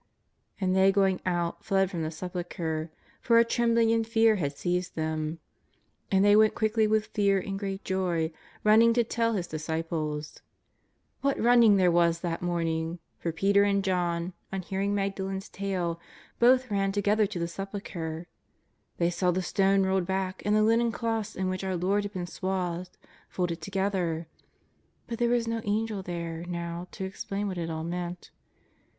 '* 0.31 0.59
And 0.59 0.75
they 0.75 0.91
going 0.91 1.21
out 1.27 1.63
fled 1.63 1.91
from 1.91 2.01
the 2.01 2.09
Sepulchre, 2.09 2.89
for 3.21 3.37
a 3.37 3.45
treniblinor 3.45 3.93
and 3.93 4.07
fear 4.07 4.37
had 4.37 4.57
seized 4.57 4.95
them. 4.95 5.37
And 6.11 6.25
thev 6.25 6.39
went 6.39 6.55
quickly 6.55 6.87
with 6.87 7.05
fear 7.05 7.37
and 7.39 7.59
great 7.59 7.83
joy, 7.85 8.31
running 8.63 8.93
to 8.95 9.03
tell 9.03 9.33
His 9.35 9.45
disciples. 9.45 10.41
What 11.21 11.39
running 11.39 11.77
there 11.77 11.91
was 11.91 12.21
that 12.21 12.41
morning! 12.41 12.97
for 13.19 13.31
Peter 13.31 13.63
and 13.63 13.83
John, 13.83 14.33
on 14.51 14.63
hearing 14.63 14.95
Magdalen's 14.95 15.49
tale, 15.49 15.99
both 16.39 16.71
ran 16.71 16.91
to 16.93 17.01
gether 17.03 17.27
to 17.27 17.37
the 17.37 17.47
Sepulchre. 17.47 18.25
They 18.97 19.11
saw 19.11 19.29
the 19.29 19.43
stone 19.43 19.83
rolled 19.83 20.07
back, 20.07 20.41
and 20.43 20.55
the 20.55 20.63
linen 20.63 20.91
cloths 20.91 21.35
in 21.35 21.47
which 21.47 21.63
our 21.63 21.75
Lord 21.75 22.05
had 22.05 22.13
been 22.13 22.25
swathed 22.25 22.97
folded 23.29 23.61
together, 23.61 24.25
but 25.05 25.19
there 25.19 25.29
was 25.29 25.47
no 25.47 25.61
angel 25.63 26.01
there 26.01 26.43
now 26.47 26.87
to 26.93 27.05
explain 27.05 27.47
what 27.47 27.59
it 27.59 27.69
all 27.69 27.83
meant. 27.83 28.31